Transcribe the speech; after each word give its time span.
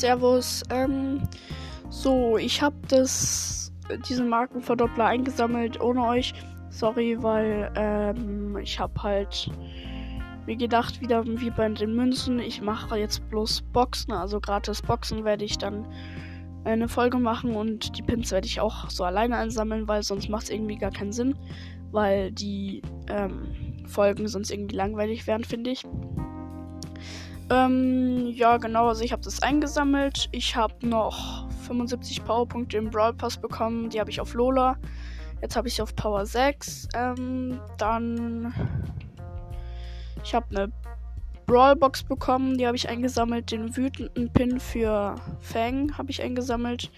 Servus. 0.00 0.62
Ähm, 0.70 1.22
so, 1.90 2.36
ich 2.36 2.62
habe 2.62 2.76
das 2.88 3.72
diesen 4.08 4.28
Markenverdoppler 4.28 5.06
eingesammelt 5.06 5.80
ohne 5.80 6.04
euch. 6.06 6.34
Sorry, 6.70 7.16
weil 7.20 7.72
ähm, 7.76 8.56
ich 8.58 8.78
habe 8.78 9.02
halt 9.02 9.50
mir 10.46 10.56
gedacht, 10.56 11.00
wieder 11.00 11.26
wie 11.26 11.50
bei 11.50 11.68
den 11.68 11.94
Münzen, 11.94 12.38
ich 12.38 12.60
mache 12.60 12.98
jetzt 12.98 13.28
bloß 13.30 13.62
Boxen, 13.72 14.12
also 14.12 14.40
gratis 14.40 14.80
Boxen 14.82 15.24
werde 15.24 15.44
ich 15.44 15.58
dann 15.58 15.86
eine 16.64 16.88
Folge 16.88 17.18
machen 17.18 17.54
und 17.54 17.96
die 17.96 18.02
Pins 18.02 18.30
werde 18.30 18.46
ich 18.46 18.60
auch 18.60 18.90
so 18.90 19.04
alleine 19.04 19.36
einsammeln, 19.36 19.88
weil 19.88 20.02
sonst 20.02 20.28
macht 20.28 20.44
es 20.44 20.50
irgendwie 20.50 20.76
gar 20.76 20.90
keinen 20.90 21.12
Sinn, 21.12 21.34
weil 21.90 22.30
die 22.32 22.82
ähm, 23.08 23.86
Folgen 23.86 24.28
sonst 24.28 24.50
irgendwie 24.50 24.76
langweilig 24.76 25.26
wären, 25.26 25.44
finde 25.44 25.70
ich. 25.70 25.84
Ähm, 27.50 28.26
ja, 28.26 28.58
genau, 28.58 28.88
also 28.88 29.02
ich 29.02 29.12
habe 29.12 29.22
das 29.22 29.42
eingesammelt. 29.42 30.28
Ich 30.32 30.54
habe 30.54 30.86
noch 30.86 31.48
75 31.66 32.24
Powerpunkte 32.24 32.76
im 32.76 32.90
Brawl 32.90 33.14
Pass 33.14 33.36
bekommen, 33.36 33.88
die 33.90 34.00
habe 34.00 34.10
ich 34.10 34.20
auf 34.20 34.34
Lola. 34.34 34.76
Jetzt 35.40 35.56
habe 35.56 35.68
ich 35.68 35.80
auf 35.80 35.94
Power 35.94 36.26
6. 36.26 36.88
Ähm, 36.94 37.60
dann. 37.78 38.52
Ich 40.24 40.34
habe 40.34 40.46
eine 40.50 40.72
Brawlbox 41.46 42.02
bekommen, 42.02 42.58
die 42.58 42.66
habe 42.66 42.76
ich 42.76 42.88
eingesammelt. 42.88 43.50
Den 43.50 43.74
wütenden 43.76 44.30
Pin 44.32 44.60
für 44.60 45.14
Fang 45.40 45.96
habe 45.96 46.10
ich 46.10 46.22
eingesammelt. 46.22 46.90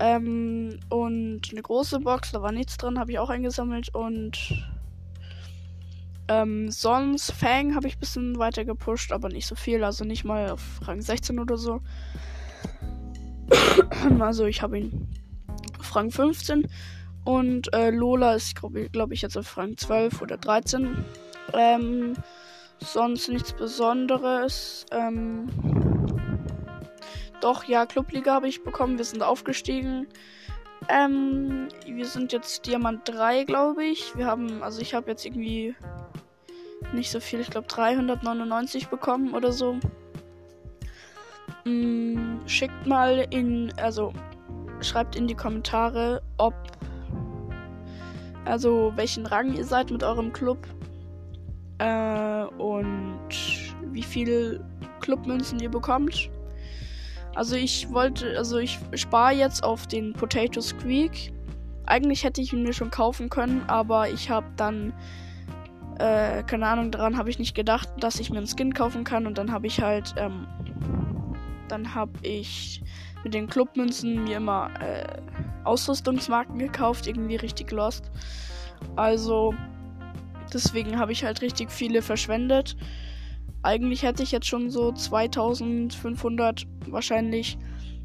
Ähm, 0.00 0.80
und 0.88 1.42
eine 1.50 1.62
große 1.62 2.00
Box, 2.00 2.32
da 2.32 2.42
war 2.42 2.52
nichts 2.52 2.76
drin, 2.76 2.98
habe 2.98 3.12
ich 3.12 3.18
auch 3.18 3.30
eingesammelt. 3.30 3.94
Und 3.94 4.66
ähm, 6.28 6.70
sonst 6.70 7.32
Fang 7.32 7.74
habe 7.74 7.86
ich 7.86 7.96
ein 7.96 8.00
bisschen 8.00 8.38
weiter 8.38 8.64
gepusht, 8.64 9.12
aber 9.12 9.28
nicht 9.28 9.46
so 9.46 9.54
viel, 9.54 9.84
also 9.84 10.04
nicht 10.04 10.24
mal 10.24 10.50
auf 10.50 10.62
Rang 10.82 11.00
16 11.00 11.38
oder 11.38 11.56
so. 11.56 11.80
also 14.18 14.46
ich 14.46 14.62
habe 14.62 14.78
ihn 14.78 15.08
auf 15.78 15.94
Rang 15.94 16.10
15 16.10 16.68
und 17.24 17.72
äh, 17.74 17.90
Lola 17.90 18.34
ist, 18.34 18.56
glaube 18.58 18.88
glaub 18.88 19.12
ich, 19.12 19.22
jetzt 19.22 19.36
auf 19.36 19.56
Rang 19.56 19.76
12 19.76 20.22
oder 20.22 20.36
13. 20.36 21.04
Ähm, 21.52 22.14
sonst 22.78 23.28
nichts 23.28 23.52
Besonderes. 23.52 24.86
Ähm, 24.90 25.48
doch, 27.40 27.64
ja, 27.64 27.86
Clubliga 27.86 28.34
habe 28.34 28.48
ich 28.48 28.62
bekommen. 28.64 28.98
Wir 28.98 29.04
sind 29.04 29.22
aufgestiegen. 29.22 30.06
Ähm, 30.88 31.68
wir 31.84 32.06
sind 32.06 32.32
jetzt 32.32 32.66
Diamant 32.66 33.08
3, 33.08 33.44
glaube 33.44 33.84
ich. 33.84 34.16
Wir 34.16 34.26
haben, 34.26 34.62
also 34.62 34.80
ich 34.80 34.94
habe 34.94 35.10
jetzt 35.10 35.24
irgendwie 35.24 35.74
nicht 36.92 37.10
so 37.10 37.20
viel, 37.20 37.40
ich 37.40 37.50
glaube 37.50 37.66
399 37.68 38.88
bekommen 38.88 39.34
oder 39.34 39.52
so. 39.52 39.78
Hm, 41.64 42.40
schickt 42.46 42.86
mal 42.86 43.26
in, 43.30 43.72
also 43.76 44.12
schreibt 44.80 45.16
in 45.16 45.26
die 45.26 45.34
Kommentare, 45.34 46.22
ob 46.36 46.54
also 48.46 48.92
welchen 48.94 49.26
Rang 49.26 49.54
ihr 49.54 49.64
seid 49.64 49.90
mit 49.90 50.02
eurem 50.02 50.32
Club. 50.32 50.66
Äh, 51.78 52.44
und 52.58 53.28
wie 53.92 54.02
viel 54.02 54.64
Clubmünzen 55.00 55.58
ihr 55.58 55.70
bekommt. 55.70 56.30
Also 57.34 57.56
ich 57.56 57.92
wollte, 57.92 58.36
also 58.38 58.58
ich 58.58 58.78
spare 58.94 59.34
jetzt 59.34 59.62
auf 59.62 59.86
den 59.86 60.12
Potato 60.14 60.60
Squeak. 60.60 61.32
Eigentlich 61.84 62.24
hätte 62.24 62.40
ich 62.40 62.52
ihn 62.52 62.62
mir 62.62 62.72
schon 62.72 62.90
kaufen 62.90 63.28
können, 63.28 63.62
aber 63.66 64.08
ich 64.08 64.30
habe 64.30 64.46
dann, 64.56 64.94
äh, 65.98 66.42
keine 66.42 66.66
Ahnung, 66.66 66.90
daran 66.90 67.16
habe 67.16 67.30
ich 67.30 67.38
nicht 67.38 67.54
gedacht, 67.54 67.88
dass 68.00 68.20
ich 68.20 68.30
mir 68.30 68.38
einen 68.38 68.46
Skin 68.46 68.74
kaufen 68.74 69.04
kann. 69.04 69.26
Und 69.26 69.38
dann 69.38 69.52
habe 69.52 69.66
ich 69.66 69.80
halt, 69.80 70.14
ähm, 70.18 70.46
dann 71.68 71.94
habe 71.94 72.12
ich 72.22 72.82
mit 73.24 73.34
den 73.34 73.48
Clubmünzen 73.48 74.24
mir 74.24 74.36
immer 74.36 74.70
äh, 74.80 75.04
Ausrüstungsmarken 75.64 76.58
gekauft, 76.58 77.06
irgendwie 77.06 77.36
richtig 77.36 77.70
lost. 77.72 78.10
Also 78.94 79.54
deswegen 80.52 80.98
habe 80.98 81.12
ich 81.12 81.24
halt 81.24 81.42
richtig 81.42 81.70
viele 81.70 82.02
verschwendet. 82.02 82.76
Eigentlich 83.62 84.02
hätte 84.02 84.22
ich 84.22 84.32
jetzt 84.32 84.46
schon 84.46 84.70
so 84.70 84.92
2500 84.92 86.66
wahrscheinlich, 86.88 87.58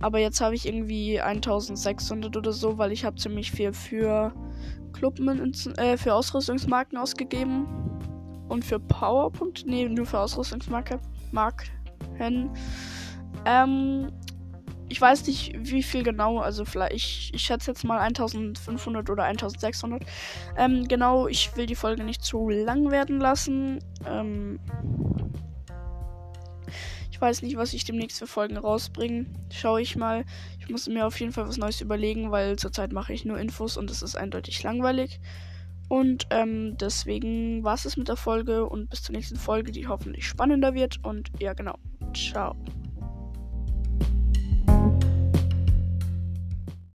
aber 0.00 0.18
jetzt 0.18 0.40
habe 0.40 0.54
ich 0.54 0.66
irgendwie 0.66 1.20
1600 1.20 2.34
oder 2.36 2.52
so, 2.52 2.78
weil 2.78 2.90
ich 2.90 3.04
habe 3.04 3.16
ziemlich 3.16 3.50
viel 3.52 3.72
für 3.72 4.32
Clubmünzen, 4.92 5.74
äh, 5.76 5.96
für 5.96 6.14
Ausrüstungsmarken 6.14 6.98
ausgegeben 6.98 7.66
und 8.48 8.64
für 8.64 8.78
Powerpunkte, 8.78 9.68
nee, 9.68 9.88
nur 9.88 10.06
für 10.06 10.20
Ausrüstungsmarken. 10.20 11.00
Marken. 11.32 12.50
Ähm, 13.46 14.12
ich 14.88 15.00
weiß 15.00 15.26
nicht, 15.26 15.54
wie 15.58 15.82
viel 15.82 16.02
genau, 16.02 16.38
also 16.38 16.66
vielleicht, 16.66 16.92
ich, 16.92 17.30
ich 17.32 17.42
schätze 17.42 17.70
jetzt 17.70 17.82
mal 17.82 17.98
1500 17.98 19.08
oder 19.08 19.24
1600. 19.24 20.02
Ähm, 20.58 20.86
genau, 20.86 21.28
ich 21.28 21.56
will 21.56 21.64
die 21.64 21.74
Folge 21.74 22.04
nicht 22.04 22.22
zu 22.22 22.50
lang 22.50 22.90
werden 22.90 23.18
lassen. 23.18 23.78
Ähm, 24.06 24.60
weiß 27.22 27.42
nicht, 27.42 27.56
was 27.56 27.72
ich 27.72 27.84
demnächst 27.84 28.18
für 28.18 28.26
Folgen 28.26 28.56
rausbringe. 28.56 29.26
Schaue 29.50 29.80
ich 29.80 29.96
mal. 29.96 30.24
Ich 30.58 30.68
muss 30.68 30.88
mir 30.88 31.06
auf 31.06 31.18
jeden 31.20 31.32
Fall 31.32 31.48
was 31.48 31.56
Neues 31.56 31.80
überlegen, 31.80 32.30
weil 32.32 32.56
zurzeit 32.56 32.92
mache 32.92 33.12
ich 33.12 33.24
nur 33.24 33.38
Infos 33.38 33.76
und 33.76 33.90
es 33.90 34.02
ist 34.02 34.16
eindeutig 34.16 34.62
langweilig. 34.62 35.20
Und 35.88 36.26
ähm, 36.30 36.76
deswegen 36.78 37.64
war 37.64 37.74
es 37.74 37.96
mit 37.96 38.08
der 38.08 38.16
Folge 38.16 38.66
und 38.66 38.90
bis 38.90 39.02
zur 39.02 39.14
nächsten 39.14 39.36
Folge, 39.36 39.72
die 39.72 39.86
hoffentlich 39.86 40.26
spannender 40.26 40.74
wird. 40.74 40.98
Und 41.02 41.30
ja, 41.38 41.52
genau. 41.52 41.78
Ciao. 42.14 42.56